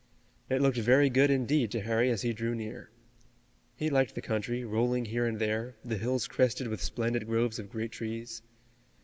[0.49, 2.89] It looked very good indeed to Harry as he drew near.
[3.75, 7.69] He liked the country, rolling here and there, the hills crested with splendid groves of
[7.69, 8.41] great trees.